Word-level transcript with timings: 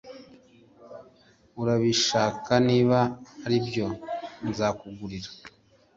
Urabishaka 1.61 2.51
Niba 2.67 2.99
aribyo 3.45 3.87
nzakugurira 4.47 5.29